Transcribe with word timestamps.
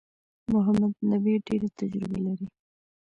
محمد 0.53 0.93
نبي 1.09 1.33
ډېره 1.47 1.69
تجربه 1.79 2.17
لري. 2.25 2.47